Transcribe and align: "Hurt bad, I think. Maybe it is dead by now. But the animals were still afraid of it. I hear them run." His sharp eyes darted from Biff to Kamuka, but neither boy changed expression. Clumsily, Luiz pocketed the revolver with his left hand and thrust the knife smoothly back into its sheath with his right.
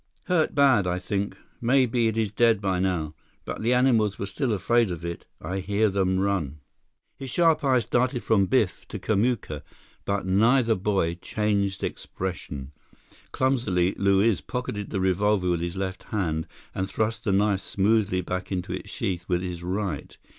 "Hurt 0.23 0.55
bad, 0.55 0.87
I 0.87 0.97
think. 0.97 1.37
Maybe 1.61 2.07
it 2.07 2.17
is 2.17 2.31
dead 2.31 2.59
by 2.59 2.79
now. 2.79 3.13
But 3.45 3.61
the 3.61 3.75
animals 3.75 4.17
were 4.17 4.25
still 4.25 4.51
afraid 4.51 4.89
of 4.89 5.05
it. 5.05 5.27
I 5.39 5.59
hear 5.59 5.89
them 5.89 6.19
run." 6.19 6.59
His 7.17 7.29
sharp 7.29 7.63
eyes 7.63 7.85
darted 7.85 8.23
from 8.23 8.47
Biff 8.47 8.87
to 8.87 8.97
Kamuka, 8.97 9.61
but 10.05 10.25
neither 10.25 10.73
boy 10.73 11.19
changed 11.21 11.83
expression. 11.83 12.71
Clumsily, 13.31 13.93
Luiz 13.95 14.41
pocketed 14.41 14.89
the 14.89 14.99
revolver 14.99 15.51
with 15.51 15.61
his 15.61 15.77
left 15.77 16.05
hand 16.05 16.47
and 16.73 16.89
thrust 16.89 17.23
the 17.23 17.31
knife 17.31 17.61
smoothly 17.61 18.21
back 18.21 18.51
into 18.51 18.73
its 18.73 18.89
sheath 18.89 19.25
with 19.27 19.43
his 19.43 19.61
right. 19.61 20.17